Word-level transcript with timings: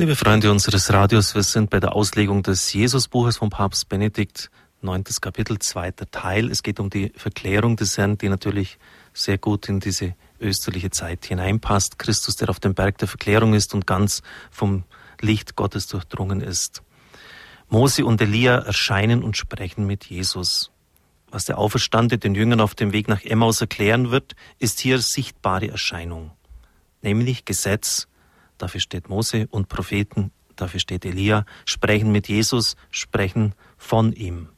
Liebe 0.00 0.14
Freunde 0.14 0.52
unseres 0.52 0.92
Radios, 0.92 1.34
wir 1.34 1.42
sind 1.42 1.70
bei 1.70 1.80
der 1.80 1.96
Auslegung 1.96 2.44
des 2.44 2.72
Jesusbuches 2.72 3.38
von 3.38 3.50
Papst 3.50 3.88
Benedikt, 3.88 4.48
neuntes 4.80 5.20
Kapitel, 5.20 5.58
zweiter 5.58 6.08
Teil. 6.08 6.52
Es 6.52 6.62
geht 6.62 6.78
um 6.78 6.88
die 6.88 7.12
Verklärung 7.16 7.74
des 7.74 7.98
Herrn, 7.98 8.16
die 8.16 8.28
natürlich 8.28 8.78
sehr 9.12 9.38
gut 9.38 9.68
in 9.68 9.80
diese 9.80 10.14
österliche 10.38 10.90
Zeit 10.90 11.24
hineinpasst. 11.24 11.98
Christus, 11.98 12.36
der 12.36 12.48
auf 12.48 12.60
dem 12.60 12.74
Berg 12.74 12.98
der 12.98 13.08
Verklärung 13.08 13.54
ist 13.54 13.74
und 13.74 13.88
ganz 13.88 14.22
vom 14.52 14.84
Licht 15.20 15.56
Gottes 15.56 15.88
durchdrungen 15.88 16.42
ist. 16.42 16.84
Mose 17.68 18.04
und 18.04 18.20
Elia 18.20 18.54
erscheinen 18.54 19.24
und 19.24 19.36
sprechen 19.36 19.84
mit 19.84 20.04
Jesus. 20.04 20.70
Was 21.32 21.44
der 21.44 21.58
Auferstande 21.58 22.18
den 22.18 22.36
Jüngern 22.36 22.60
auf 22.60 22.76
dem 22.76 22.92
Weg 22.92 23.08
nach 23.08 23.24
Emmaus 23.24 23.60
erklären 23.60 24.12
wird, 24.12 24.36
ist 24.60 24.78
hier 24.78 25.00
sichtbare 25.00 25.66
Erscheinung, 25.66 26.30
nämlich 27.02 27.44
Gesetz, 27.44 28.06
dafür 28.58 28.80
steht 28.80 29.08
Mose, 29.08 29.46
und 29.50 29.68
Propheten, 29.68 30.32
dafür 30.56 30.80
steht 30.80 31.04
Elia, 31.04 31.44
sprechen 31.64 32.12
mit 32.12 32.28
Jesus, 32.28 32.76
sprechen 32.90 33.54
von 33.76 34.12
ihm. 34.12 34.48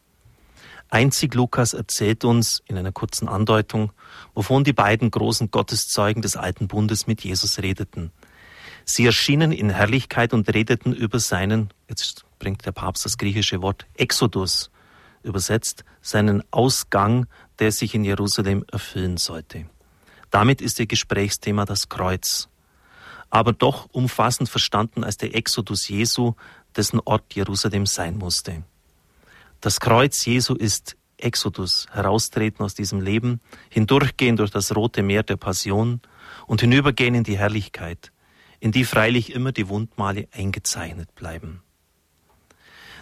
Einzig 0.89 1.35
Lukas 1.35 1.73
erzählt 1.73 2.25
uns 2.25 2.63
in 2.67 2.77
einer 2.77 2.91
kurzen 2.91 3.29
Andeutung, 3.29 3.93
wovon 4.35 4.65
die 4.65 4.73
beiden 4.73 5.13
großen 5.13 5.53
Gotteszeugen 5.53 6.21
des 6.21 6.37
alten 6.37 6.67
Bundes 6.67 7.07
mit 7.07 7.23
Jesus 7.23 7.61
redeten. 7.61 8.11
Sie 8.85 9.07
erschienen 9.07 9.53
in 9.53 9.71
Herrlichkeit 9.71 10.33
und 10.35 10.53
redeten 10.53 10.93
über 10.93 11.21
seinen, 11.21 11.71
jetzt 11.89 12.25
bringt 12.41 12.67
der 12.67 12.73
Papst 12.73 13.05
das 13.05 13.19
griechische 13.19 13.63
Wort 13.63 13.87
Exodus, 13.95 14.73
übersetzt, 15.23 15.85
seinen 16.03 16.43
Ausgang, 16.51 17.27
der 17.61 17.71
sich 17.71 17.95
in 17.95 18.05
Jerusalem 18.05 18.65
erfüllen 18.73 19.17
sollte. 19.17 19.67
Damit 20.31 20.61
ist 20.61 20.81
ihr 20.81 20.87
Gesprächsthema 20.87 21.67
das 21.67 21.89
Kreuz 21.89 22.50
aber 23.31 23.53
doch 23.53 23.89
umfassend 23.93 24.49
verstanden 24.49 25.05
als 25.05 25.17
der 25.17 25.35
Exodus 25.35 25.89
Jesu, 25.89 26.35
dessen 26.77 27.01
Ort 27.05 27.35
Jerusalem 27.35 27.87
sein 27.87 28.19
musste. 28.19 28.65
Das 29.61 29.81
Kreuz 29.81 30.25
Jesu 30.25 30.55
ist 30.55 30.97
Exodus, 31.17 31.87
heraustreten 31.93 32.65
aus 32.65 32.75
diesem 32.75 33.01
Leben, 33.01 33.41
hindurchgehen 33.69 34.37
durch 34.37 34.51
das 34.51 34.75
rote 34.75 35.03
Meer 35.03 35.23
der 35.23 35.37
Passion 35.37 36.01
und 36.47 36.61
hinübergehen 36.61 37.15
in 37.15 37.25
die 37.25 37.39
Herrlichkeit, 37.39 38.13
in 38.59 38.73
die 38.73 38.85
freilich 38.85 39.33
immer 39.33 39.53
die 39.53 39.69
Wundmale 39.69 40.29
eingezeichnet 40.33 41.15
bleiben. 41.15 41.63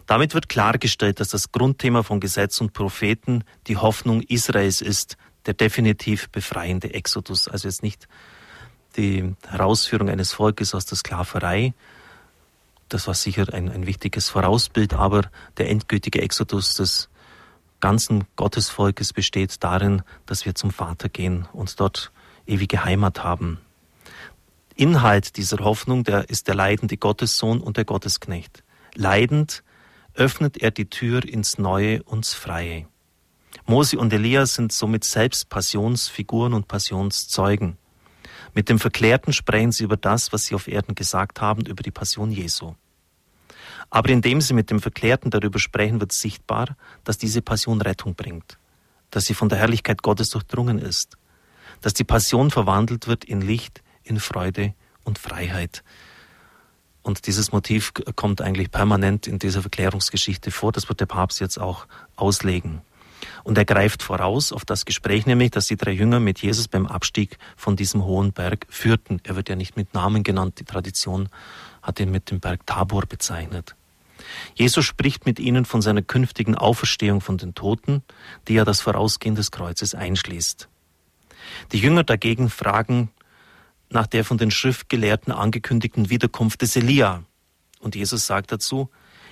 Damit 0.06 0.34
wird 0.34 0.48
klargestellt, 0.48 1.20
dass 1.20 1.28
das 1.28 1.52
Grundthema 1.52 2.02
von 2.02 2.18
Gesetz 2.18 2.60
und 2.60 2.72
Propheten 2.72 3.44
die 3.66 3.76
Hoffnung 3.76 4.22
Israels 4.22 4.80
ist, 4.80 5.16
der 5.46 5.54
definitiv 5.54 6.30
befreiende 6.30 6.94
Exodus, 6.94 7.46
also 7.46 7.68
jetzt 7.68 7.82
nicht 7.82 8.08
die 8.98 9.34
Herausführung 9.48 10.10
eines 10.10 10.32
Volkes 10.32 10.74
aus 10.74 10.84
der 10.84 10.98
Sklaverei. 10.98 11.72
Das 12.88 13.06
war 13.06 13.14
sicher 13.14 13.46
ein, 13.52 13.70
ein 13.70 13.86
wichtiges 13.86 14.28
Vorausbild, 14.28 14.94
aber 14.94 15.30
der 15.56 15.70
endgültige 15.70 16.20
Exodus 16.20 16.74
des 16.74 17.08
ganzen 17.80 18.24
Gottesvolkes 18.36 19.12
besteht 19.12 19.62
darin, 19.62 20.02
dass 20.26 20.44
wir 20.44 20.54
zum 20.54 20.72
Vater 20.72 21.08
gehen 21.08 21.46
und 21.52 21.78
dort 21.80 22.10
ewige 22.46 22.84
Heimat 22.84 23.22
haben. 23.22 23.58
Inhalt 24.74 25.36
dieser 25.36 25.58
Hoffnung, 25.58 26.04
der 26.04 26.28
ist 26.28 26.48
der 26.48 26.54
leidende 26.54 26.96
Gottessohn 26.96 27.60
und 27.60 27.76
der 27.76 27.84
Gottesknecht. 27.84 28.62
Leidend 28.94 29.62
öffnet 30.14 30.56
er 30.56 30.70
die 30.70 30.90
Tür 30.90 31.24
ins 31.24 31.58
Neue 31.58 32.02
und 32.02 32.26
Freie. 32.26 32.86
Mose 33.66 33.98
und 33.98 34.12
Elia 34.12 34.46
sind 34.46 34.72
somit 34.72 35.04
selbst 35.04 35.48
Passionsfiguren 35.48 36.54
und 36.54 36.68
Passionszeugen. 36.68 37.76
Mit 38.54 38.68
dem 38.68 38.78
Verklärten 38.78 39.32
sprechen 39.32 39.72
sie 39.72 39.84
über 39.84 39.96
das, 39.96 40.32
was 40.32 40.46
sie 40.46 40.54
auf 40.54 40.68
Erden 40.68 40.94
gesagt 40.94 41.40
haben, 41.40 41.66
über 41.66 41.82
die 41.82 41.90
Passion 41.90 42.30
Jesu. 42.30 42.74
Aber 43.90 44.10
indem 44.10 44.40
sie 44.40 44.54
mit 44.54 44.70
dem 44.70 44.80
Verklärten 44.80 45.30
darüber 45.30 45.58
sprechen, 45.58 46.00
wird 46.00 46.12
sichtbar, 46.12 46.76
dass 47.04 47.18
diese 47.18 47.42
Passion 47.42 47.80
Rettung 47.80 48.14
bringt, 48.14 48.58
dass 49.10 49.24
sie 49.24 49.34
von 49.34 49.48
der 49.48 49.58
Herrlichkeit 49.58 50.02
Gottes 50.02 50.30
durchdrungen 50.30 50.78
ist, 50.78 51.16
dass 51.80 51.94
die 51.94 52.04
Passion 52.04 52.50
verwandelt 52.50 53.06
wird 53.06 53.24
in 53.24 53.40
Licht, 53.40 53.82
in 54.02 54.20
Freude 54.20 54.74
und 55.04 55.18
Freiheit. 55.18 55.82
Und 57.02 57.26
dieses 57.26 57.52
Motiv 57.52 57.92
kommt 58.16 58.42
eigentlich 58.42 58.70
permanent 58.70 59.26
in 59.26 59.38
dieser 59.38 59.62
Verklärungsgeschichte 59.62 60.50
vor. 60.50 60.72
Das 60.72 60.88
wird 60.90 61.00
der 61.00 61.06
Papst 61.06 61.40
jetzt 61.40 61.58
auch 61.58 61.86
auslegen. 62.16 62.82
Und 63.44 63.58
er 63.58 63.64
greift 63.64 64.02
voraus 64.02 64.52
auf 64.52 64.64
das 64.64 64.84
Gespräch, 64.84 65.26
nämlich, 65.26 65.50
dass 65.50 65.66
die 65.66 65.76
drei 65.76 65.92
Jünger 65.92 66.20
mit 66.20 66.40
Jesus 66.40 66.68
beim 66.68 66.86
Abstieg 66.86 67.38
von 67.56 67.76
diesem 67.76 68.04
hohen 68.04 68.32
Berg 68.32 68.66
führten. 68.68 69.20
Er 69.24 69.36
wird 69.36 69.48
ja 69.48 69.56
nicht 69.56 69.76
mit 69.76 69.94
Namen 69.94 70.22
genannt. 70.22 70.60
Die 70.60 70.64
Tradition 70.64 71.28
hat 71.82 72.00
ihn 72.00 72.10
mit 72.10 72.30
dem 72.30 72.40
Berg 72.40 72.66
Tabor 72.66 73.06
bezeichnet. 73.06 73.74
Jesus 74.54 74.84
spricht 74.84 75.26
mit 75.26 75.38
ihnen 75.38 75.64
von 75.64 75.82
seiner 75.82 76.02
künftigen 76.02 76.54
Auferstehung 76.54 77.20
von 77.20 77.38
den 77.38 77.54
Toten, 77.54 78.02
die 78.46 78.54
ja 78.54 78.64
das 78.64 78.80
Vorausgehen 78.80 79.34
des 79.34 79.50
Kreuzes 79.50 79.94
einschließt. 79.94 80.68
Die 81.72 81.78
Jünger 81.78 82.04
dagegen 82.04 82.50
fragen 82.50 83.10
nach 83.90 84.06
der 84.06 84.24
von 84.24 84.38
den 84.38 84.50
Schriftgelehrten 84.50 85.32
angekündigten 85.32 86.10
Wiederkunft 86.10 86.62
des 86.62 86.76
Elia. 86.76 87.24
Und 87.80 87.94
Jesus 87.94 88.26
sagt 88.26 88.52
dazu, 88.52 88.90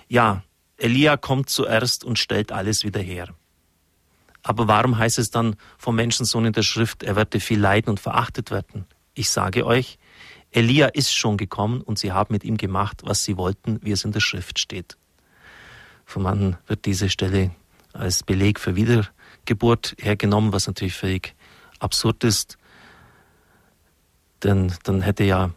ja, 0.09 0.43
Elia 0.79 1.17
kommt 1.17 1.51
zuerst 1.51 2.05
und 2.05 2.19
stellt 2.19 2.53
alles 2.53 2.85
wieder 2.85 3.01
her. 3.01 3.35
Aber 4.47 4.69
warum 4.69 4.97
heißt 4.97 5.19
es 5.19 5.33
dann 5.33 5.57
vom 5.77 5.97
Menschensohn 5.97 6.45
in 6.45 6.53
der 6.53 6.63
Schrift, 6.63 7.03
er 7.03 7.17
werde 7.17 7.41
viel 7.41 7.59
leiden 7.59 7.91
und 7.91 7.99
verachtet 7.99 8.53
werden? 8.53 8.87
Ich 9.13 9.29
sage 9.29 9.67
euch, 9.67 9.99
Elia 10.53 10.87
ist 10.87 11.13
schon 11.13 11.37
gekommen 11.37 11.81
und 11.81 11.99
sie 11.99 12.13
haben 12.13 12.33
mit 12.33 12.45
ihm 12.45 12.57
gemacht, 12.57 13.03
was 13.03 13.25
sie 13.25 13.37
wollten, 13.37 13.81
wie 13.83 13.91
es 13.91 14.05
in 14.05 14.13
der 14.13 14.21
Schrift 14.21 14.61
steht. 14.61 14.97
Von 16.05 16.23
manchen 16.23 16.57
wird 16.69 16.85
diese 16.85 17.11
Stelle 17.11 17.51
als 17.93 18.23
Beleg 18.23 18.61
für 18.61 18.77
Wiedergeburt 18.77 19.97
hergenommen, 19.99 20.53
was 20.53 20.69
natürlich 20.69 20.95
völlig 20.95 21.35
absurd 21.81 22.23
ist. 22.23 22.57
Denn 24.45 24.73
dann 24.85 25.01
hätte 25.01 25.25
ja 25.25 25.51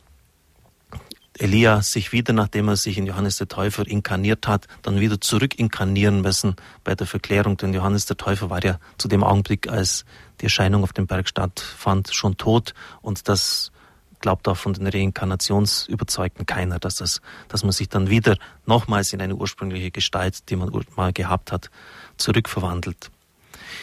Elia 1.40 1.82
sich 1.82 2.12
wieder, 2.12 2.34
nachdem 2.34 2.68
er 2.68 2.76
sich 2.76 2.98
in 2.98 3.08
Johannes 3.08 3.38
der 3.38 3.48
Täufer 3.48 3.88
inkarniert 3.88 4.48
hat, 4.48 4.68
dann 4.82 5.00
wieder 5.00 5.22
zurück 5.22 5.58
inkarnieren 5.58 6.22
müssen 6.22 6.56
bei 6.84 6.96
der 6.96 7.08
Verklärung. 7.08 7.56
Denn 7.56 7.74
Johannes 7.74 8.06
der 8.06 8.18
Täufer 8.18 8.50
war 8.50 8.64
ja 8.64 8.78
zu 8.98 9.08
dem 9.08 9.24
Augenblick, 9.24 9.70
als 9.70 10.06
die 10.42 10.46
Erscheinung 10.46 10.84
auf 10.84 10.92
dem 10.92 11.08
Berg 11.08 11.30
stattfand, 11.30 12.14
schon 12.14 12.36
tot. 12.36 12.74
Und 13.02 13.30
das 13.30 13.72
glaubt 14.20 14.50
auch 14.50 14.58
von 14.58 14.74
den 14.74 14.88
Reinkarnationsüberzeugten 14.88 16.46
keiner, 16.46 16.78
dass, 16.78 16.96
das, 16.96 17.22
dass 17.48 17.64
man 17.64 17.72
sich 17.72 17.88
dann 17.88 18.10
wieder 18.10 18.38
nochmals 18.66 19.14
in 19.14 19.22
eine 19.22 19.36
ursprüngliche 19.36 19.92
Gestalt, 19.92 20.50
die 20.50 20.58
man 20.58 20.70
mal 20.98 21.14
gehabt 21.14 21.54
hat, 21.54 21.70
zurückverwandelt. 22.18 23.12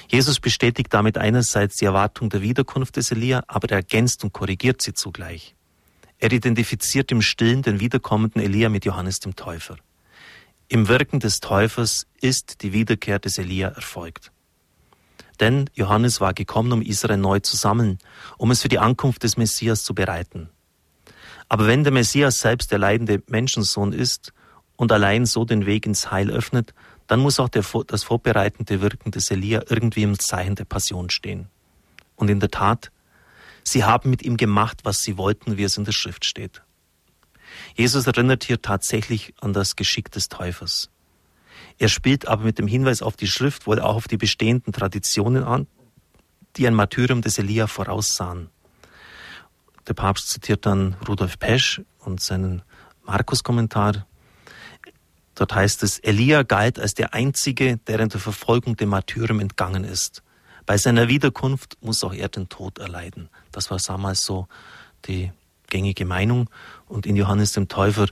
Jesus 0.08 0.40
bestätigt 0.40 0.92
damit 0.92 1.16
einerseits 1.16 1.76
die 1.76 1.86
Erwartung 1.86 2.28
der 2.28 2.42
Wiederkunft 2.42 2.96
des 2.96 3.10
Elia, 3.12 3.44
aber 3.46 3.70
er 3.70 3.78
ergänzt 3.78 4.24
und 4.24 4.32
korrigiert 4.32 4.82
sie 4.82 4.92
zugleich. 4.92 5.55
Er 6.18 6.32
identifiziert 6.32 7.12
im 7.12 7.20
Stillen 7.20 7.62
den 7.62 7.80
wiederkommenden 7.80 8.40
Elia 8.40 8.68
mit 8.68 8.84
Johannes 8.84 9.20
dem 9.20 9.36
Täufer. 9.36 9.76
Im 10.68 10.88
Wirken 10.88 11.20
des 11.20 11.40
Täufers 11.40 12.06
ist 12.20 12.62
die 12.62 12.72
Wiederkehr 12.72 13.18
des 13.18 13.38
Elia 13.38 13.68
erfolgt. 13.68 14.32
Denn 15.38 15.68
Johannes 15.74 16.20
war 16.20 16.32
gekommen, 16.32 16.72
um 16.72 16.82
Israel 16.82 17.18
neu 17.18 17.40
zu 17.40 17.56
sammeln, 17.56 17.98
um 18.38 18.50
es 18.50 18.62
für 18.62 18.68
die 18.68 18.78
Ankunft 18.78 19.22
des 19.22 19.36
Messias 19.36 19.84
zu 19.84 19.94
bereiten. 19.94 20.48
Aber 21.48 21.66
wenn 21.66 21.84
der 21.84 21.92
Messias 21.92 22.38
selbst 22.38 22.72
der 22.72 22.78
leidende 22.78 23.22
Menschensohn 23.28 23.92
ist 23.92 24.32
und 24.76 24.90
allein 24.90 25.26
so 25.26 25.44
den 25.44 25.66
Weg 25.66 25.86
ins 25.86 26.10
Heil 26.10 26.30
öffnet, 26.30 26.74
dann 27.06 27.20
muss 27.20 27.38
auch 27.38 27.48
der, 27.48 27.64
das 27.86 28.02
vorbereitende 28.02 28.80
Wirken 28.80 29.12
des 29.12 29.30
Elia 29.30 29.62
irgendwie 29.68 30.02
im 30.02 30.18
Zeichen 30.18 30.56
der 30.56 30.64
Passion 30.64 31.10
stehen. 31.10 31.48
Und 32.16 32.28
in 32.30 32.40
der 32.40 32.50
Tat, 32.50 32.90
Sie 33.68 33.82
haben 33.82 34.10
mit 34.10 34.22
ihm 34.22 34.36
gemacht, 34.36 34.82
was 34.84 35.02
sie 35.02 35.18
wollten, 35.18 35.56
wie 35.56 35.64
es 35.64 35.76
in 35.76 35.84
der 35.84 35.90
Schrift 35.90 36.24
steht. 36.24 36.62
Jesus 37.74 38.06
erinnert 38.06 38.44
hier 38.44 38.62
tatsächlich 38.62 39.34
an 39.40 39.52
das 39.52 39.74
Geschick 39.74 40.12
des 40.12 40.28
Täufers. 40.28 40.88
Er 41.76 41.88
spielt 41.88 42.28
aber 42.28 42.44
mit 42.44 42.60
dem 42.60 42.68
Hinweis 42.68 43.02
auf 43.02 43.16
die 43.16 43.26
Schrift 43.26 43.66
wohl 43.66 43.80
auch 43.80 43.96
auf 43.96 44.06
die 44.06 44.18
bestehenden 44.18 44.72
Traditionen 44.72 45.42
an, 45.42 45.66
die 46.56 46.68
ein 46.68 46.74
Martyrium 46.74 47.22
des 47.22 47.38
Elia 47.38 47.66
voraussahen. 47.66 48.50
Der 49.88 49.94
Papst 49.94 50.28
zitiert 50.28 50.64
dann 50.64 50.94
Rudolf 51.08 51.36
Pesch 51.40 51.82
und 51.98 52.20
seinen 52.20 52.62
Markus-Kommentar. 53.02 54.06
Dort 55.34 55.54
heißt 55.56 55.82
es, 55.82 55.98
Elia 55.98 56.44
galt 56.44 56.78
als 56.78 56.94
der 56.94 57.14
Einzige, 57.14 57.78
der 57.78 57.98
in 57.98 58.10
der 58.10 58.20
Verfolgung 58.20 58.76
dem 58.76 58.90
Martyrium 58.90 59.40
entgangen 59.40 59.82
ist. 59.82 60.22
Bei 60.66 60.76
seiner 60.76 61.06
Wiederkunft 61.06 61.78
muss 61.80 62.02
auch 62.02 62.12
er 62.12 62.28
den 62.28 62.48
Tod 62.48 62.78
erleiden. 62.78 63.28
Das 63.52 63.70
war 63.70 63.78
damals 63.78 64.24
so 64.24 64.48
die 65.06 65.32
gängige 65.68 66.04
Meinung. 66.04 66.50
Und 66.86 67.06
in 67.06 67.14
Johannes 67.14 67.52
dem 67.52 67.68
Täufer, 67.68 68.08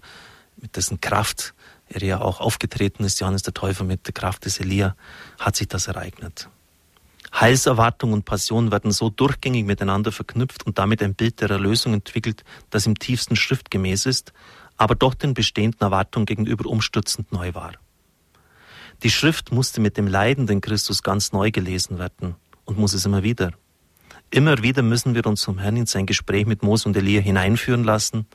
mit 0.57 0.77
dessen 0.77 1.01
Kraft 1.01 1.53
er 1.89 2.03
ja 2.03 2.21
auch 2.21 2.41
aufgetreten 2.41 3.05
ist, 3.05 3.21
Johannes 3.21 3.43
der 3.43 3.55
Täufer 3.55 3.85
mit 3.85 4.07
der 4.07 4.15
Kraft 4.15 4.45
des 4.45 4.59
Elia, 4.61 4.97
hat 5.39 5.57
sich 5.57 5.69
das 5.69 5.89
ereignet. 5.89 6.49
Heilserwartung 7.35 8.13
und 8.13 8.25
Passion 8.25 8.71
werden 8.71 8.93
so 8.93 9.11
durchgängig 9.11 9.67
miteinander 9.67 10.13
verknüpft 10.13 10.65
und 10.65 10.79
damit 10.79 11.03
ein 11.03 11.15
Bild 11.15 11.41
der 11.41 11.51
Erlösung 11.51 11.93
entwickelt, 11.93 12.45
das 12.71 12.87
im 12.87 12.99
tiefsten 12.99 13.35
schriftgemäß 13.35 14.07
ist, 14.07 14.33
aber 14.77 14.95
doch 14.95 15.15
den 15.15 15.35
bestehenden 15.35 15.81
Erwartungen 15.81 16.27
gegenüber 16.27 16.67
umstürzend 16.71 17.33
neu 17.33 17.53
war. 17.55 17.73
Die 19.03 19.11
Schrift 19.11 19.53
musste 19.53 19.81
mit 19.81 19.97
dem 19.97 20.07
leidenden 20.07 20.61
Christus 20.61 21.03
ganz 21.03 21.33
neu 21.33 21.51
gelesen 21.51 21.99
werden 21.99 22.37
und 22.65 22.79
muss 22.79 22.95
es 22.95 23.05
immer 23.05 23.23
wieder. 23.23 23.53
Immer 24.31 24.63
wieder 24.63 24.83
müssen 24.83 25.15
wir 25.15 25.27
uns 25.27 25.45
vom 25.45 25.59
Herrn 25.59 25.77
in 25.77 25.87
sein 25.87 26.07
Gespräch 26.07 26.47
mit 26.47 26.63
Mose 26.63 26.89
und 26.89 26.97
Elia 26.97 27.21
hineinführen 27.21 27.85
lassen, 27.85 28.27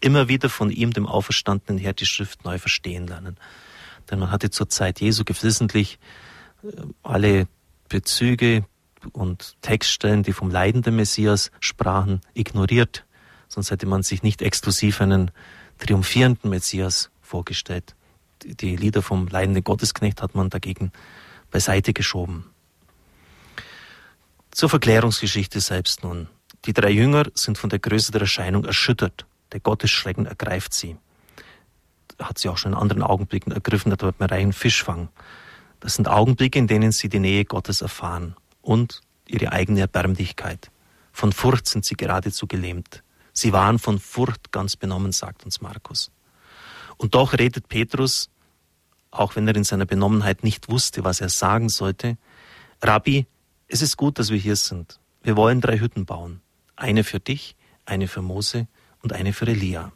immer 0.00 0.28
wieder 0.28 0.48
von 0.48 0.70
ihm, 0.70 0.92
dem 0.92 1.06
auferstandenen 1.06 1.78
Herr, 1.78 1.94
die 1.94 2.06
Schrift 2.06 2.44
neu 2.44 2.58
verstehen 2.58 3.06
lernen. 3.06 3.36
Denn 4.10 4.20
man 4.20 4.30
hatte 4.30 4.50
zur 4.50 4.68
Zeit 4.68 5.00
Jesu 5.00 5.24
geflissentlich 5.24 5.98
äh, 6.62 6.68
alle 7.02 7.48
Bezüge 7.88 8.64
und 9.12 9.56
Textstellen, 9.62 10.22
die 10.22 10.32
vom 10.32 10.50
leidenden 10.50 10.96
Messias 10.96 11.50
sprachen, 11.60 12.20
ignoriert. 12.34 13.04
Sonst 13.48 13.70
hätte 13.70 13.86
man 13.86 14.02
sich 14.02 14.22
nicht 14.22 14.42
exklusiv 14.42 15.00
einen 15.00 15.30
triumphierenden 15.78 16.50
Messias 16.50 17.10
vorgestellt. 17.20 17.94
Die 18.42 18.76
Lieder 18.76 19.02
vom 19.02 19.26
leidenden 19.26 19.64
Gottesknecht 19.64 20.22
hat 20.22 20.34
man 20.34 20.50
dagegen 20.50 20.92
beiseite 21.50 21.92
geschoben. 21.92 22.44
Zur 24.58 24.68
Verklärungsgeschichte 24.68 25.60
selbst 25.60 26.02
nun. 26.02 26.26
Die 26.64 26.72
drei 26.72 26.90
Jünger 26.90 27.26
sind 27.34 27.58
von 27.58 27.70
der 27.70 27.78
Größe 27.78 28.10
der 28.10 28.22
Erscheinung 28.22 28.64
erschüttert. 28.64 29.24
Der 29.52 29.60
Gottesschrecken 29.60 30.26
ergreift 30.26 30.74
sie. 30.74 30.96
Hat 32.18 32.38
sie 32.38 32.48
auch 32.48 32.58
schon 32.58 32.72
in 32.72 32.78
anderen 32.78 33.04
Augenblicken 33.04 33.52
ergriffen, 33.52 33.92
etwa 33.92 34.10
beim 34.10 34.28
reichen 34.28 34.52
Fischfang. 34.52 35.10
Das 35.78 35.94
sind 35.94 36.08
Augenblicke, 36.08 36.58
in 36.58 36.66
denen 36.66 36.90
sie 36.90 37.08
die 37.08 37.20
Nähe 37.20 37.44
Gottes 37.44 37.82
erfahren 37.82 38.34
und 38.60 39.00
ihre 39.28 39.52
eigene 39.52 39.78
Erbärmlichkeit. 39.78 40.72
Von 41.12 41.30
Furcht 41.30 41.68
sind 41.68 41.84
sie 41.84 41.94
geradezu 41.94 42.48
gelähmt. 42.48 43.04
Sie 43.32 43.52
waren 43.52 43.78
von 43.78 44.00
Furcht 44.00 44.50
ganz 44.50 44.74
benommen, 44.74 45.12
sagt 45.12 45.44
uns 45.44 45.60
Markus. 45.60 46.10
Und 46.96 47.14
doch 47.14 47.34
redet 47.34 47.68
Petrus, 47.68 48.28
auch 49.12 49.36
wenn 49.36 49.46
er 49.46 49.54
in 49.54 49.62
seiner 49.62 49.86
Benommenheit 49.86 50.42
nicht 50.42 50.68
wusste, 50.68 51.04
was 51.04 51.20
er 51.20 51.28
sagen 51.28 51.68
sollte, 51.68 52.18
Rabbi, 52.82 53.28
es 53.68 53.82
ist 53.82 53.96
gut, 53.96 54.18
dass 54.18 54.30
wir 54.30 54.38
hier 54.38 54.56
sind. 54.56 54.98
Wir 55.22 55.36
wollen 55.36 55.60
drei 55.60 55.78
Hütten 55.78 56.06
bauen. 56.06 56.40
Eine 56.74 57.04
für 57.04 57.20
dich, 57.20 57.54
eine 57.84 58.08
für 58.08 58.22
Mose 58.22 58.66
und 59.02 59.12
eine 59.12 59.32
für 59.32 59.46
Elia. 59.46 59.92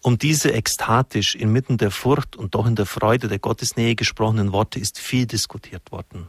Um 0.00 0.18
diese 0.18 0.52
ekstatisch 0.52 1.34
inmitten 1.34 1.78
der 1.78 1.90
Furcht 1.90 2.36
und 2.36 2.54
doch 2.54 2.66
in 2.66 2.76
der 2.76 2.86
Freude 2.86 3.26
der 3.26 3.38
Gottesnähe 3.38 3.94
gesprochenen 3.94 4.52
Worte 4.52 4.78
ist 4.78 4.98
viel 4.98 5.26
diskutiert 5.26 5.90
worden. 5.90 6.28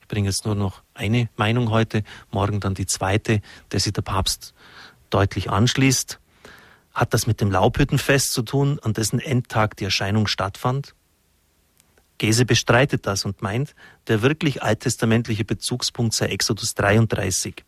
Ich 0.00 0.08
bringe 0.08 0.28
jetzt 0.28 0.46
nur 0.46 0.54
noch 0.54 0.82
eine 0.94 1.28
Meinung 1.36 1.70
heute, 1.70 2.02
morgen 2.30 2.60
dann 2.60 2.74
die 2.74 2.86
zweite, 2.86 3.40
der 3.72 3.80
sich 3.80 3.92
der 3.92 4.02
Papst 4.02 4.54
deutlich 5.10 5.50
anschließt. 5.50 6.18
Hat 6.92 7.14
das 7.14 7.26
mit 7.26 7.40
dem 7.40 7.50
Laubhüttenfest 7.50 8.32
zu 8.32 8.42
tun, 8.42 8.80
an 8.82 8.94
dessen 8.94 9.20
Endtag 9.20 9.76
die 9.76 9.84
Erscheinung 9.84 10.26
stattfand? 10.26 10.94
Gese 12.24 12.46
bestreitet 12.46 13.06
das 13.06 13.26
und 13.26 13.42
meint, 13.42 13.74
der 14.08 14.22
wirklich 14.22 14.62
alttestamentliche 14.62 15.44
Bezugspunkt 15.44 16.14
sei 16.14 16.28
Exodus 16.28 16.74
33. 16.74 17.66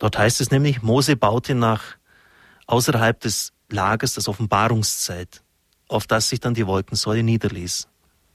Dort 0.00 0.18
heißt 0.18 0.40
es 0.40 0.50
nämlich, 0.50 0.82
Mose 0.82 1.14
baute 1.14 1.54
nach 1.54 1.82
außerhalb 2.66 3.20
des 3.20 3.52
Lagers 3.68 4.14
das 4.14 4.26
Offenbarungszeit, 4.26 5.40
auf 5.86 6.08
das 6.08 6.30
sich 6.30 6.40
dann 6.40 6.54
die 6.54 6.66
Wolkensäule 6.66 7.22
niederließ. 7.22 7.86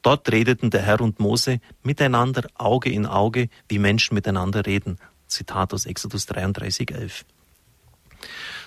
Dort 0.03 0.31
redeten 0.31 0.69
der 0.69 0.83
Herr 0.83 1.01
und 1.01 1.19
Mose 1.19 1.59
miteinander 1.83 2.47
Auge 2.53 2.89
in 2.89 3.05
Auge, 3.05 3.49
wie 3.67 3.79
Menschen 3.79 4.13
miteinander 4.13 4.65
reden. 4.65 4.99
Zitat 5.27 5.73
aus 5.73 5.85
Exodus 5.85 6.27
33, 6.27 6.91
11. 6.91 7.25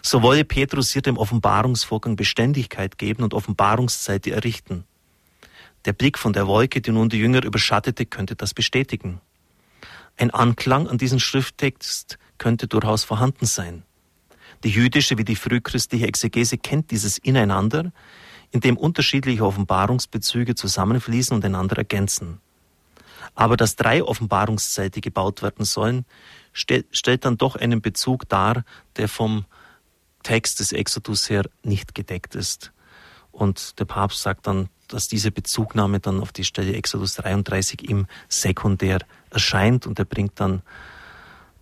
So 0.03 0.21
wolle 0.21 0.45
Petrus 0.45 0.91
hier 0.91 1.01
dem 1.01 1.17
Offenbarungsvorgang 1.17 2.15
Beständigkeit 2.15 2.99
geben 2.99 3.23
und 3.23 3.33
Offenbarungszeiten 3.33 4.35
errichten. 4.35 4.85
Der 5.87 5.93
Blick 5.93 6.19
von 6.19 6.33
der 6.33 6.47
Wolke, 6.47 6.81
die 6.81 6.91
nun 6.91 7.09
die 7.09 7.19
Jünger 7.19 7.45
überschattete, 7.45 8.07
könnte 8.07 8.37
das 8.37 8.53
bestätigen. 8.53 9.21
Ein 10.17 10.31
Anklang 10.31 10.89
an 10.89 10.99
diesen 10.99 11.21
Schrifttext 11.21 12.19
könnte 12.37 12.67
durchaus 12.67 13.05
vorhanden 13.05 13.47
sein. 13.47 13.85
Die 14.63 14.69
jüdische 14.69 15.17
wie 15.17 15.25
die 15.25 15.37
frühchristliche 15.37 16.07
Exegese 16.07 16.59
kennt 16.59 16.91
dieses 16.91 17.17
Ineinander, 17.17 17.93
in 18.51 18.61
dem 18.61 18.77
unterschiedliche 18.77 19.47
Offenbarungsbezüge 19.47 20.55
zusammenfließen 20.55 21.35
und 21.35 21.45
einander 21.45 21.79
ergänzen. 21.79 22.41
Aber 23.35 23.57
dass 23.57 23.77
drei 23.77 24.03
Offenbarungszeiten 24.03 25.01
gebaut 25.01 25.43
werden 25.43 25.65
sollen, 25.65 26.05
stellt 26.53 27.25
dann 27.25 27.39
doch 27.39 27.57
einen 27.57 27.81
Bezug 27.81 28.29
dar, 28.29 28.65
der 28.97 29.09
vom 29.09 29.47
Text 30.23 30.61
des 30.61 30.73
Exodus 30.73 31.31
her 31.31 31.45
nicht 31.63 31.95
gedeckt 31.95 32.35
ist. 32.35 32.73
Und 33.33 33.79
der 33.79 33.85
Papst 33.85 34.23
sagt 34.23 34.47
dann, 34.47 34.69
dass 34.89 35.09
diese 35.09 35.31
Bezugnahme 35.31 36.01
dann 36.01 36.21
auf 36.21 36.33
die 36.33 36.45
Stelle 36.45 36.75
Exodus 36.75 37.15
33 37.15 37.89
ihm 37.89 38.07
sekundär 38.29 38.99
erscheint 39.31 39.87
und 39.87 39.99
er 39.99 40.05
bringt 40.05 40.41
dann 40.41 40.63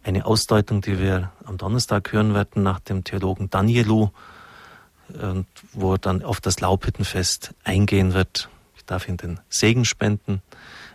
eine 0.02 0.24
Ausdeutung, 0.24 0.80
die 0.80 0.98
wir 0.98 1.32
am 1.44 1.58
Donnerstag 1.58 2.12
hören 2.12 2.32
werden 2.32 2.62
nach 2.62 2.80
dem 2.80 3.04
Theologen 3.04 3.50
Danielu, 3.50 4.08
wo 5.72 5.92
er 5.92 5.98
dann 5.98 6.22
auf 6.22 6.40
das 6.40 6.60
Laubhüttenfest 6.60 7.54
eingehen 7.64 8.14
wird. 8.14 8.48
Ich 8.76 8.84
darf 8.84 9.08
ihm 9.08 9.18
den 9.18 9.40
Segen 9.50 9.84
spenden. 9.84 10.42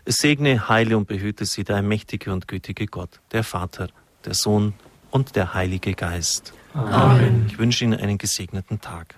Es 0.05 0.17
segne, 0.17 0.67
heile 0.67 0.97
und 0.97 1.07
behüte 1.07 1.45
sie 1.45 1.63
der 1.63 1.81
mächtige 1.81 2.33
und 2.33 2.47
gütige 2.47 2.87
Gott, 2.87 3.19
der 3.31 3.43
Vater, 3.43 3.89
der 4.25 4.33
Sohn 4.33 4.73
und 5.11 5.35
der 5.35 5.53
Heilige 5.53 5.93
Geist. 5.93 6.53
Amen. 6.73 7.45
Ich 7.47 7.59
wünsche 7.59 7.83
Ihnen 7.83 7.99
einen 7.99 8.17
gesegneten 8.17 8.81
Tag. 8.81 9.15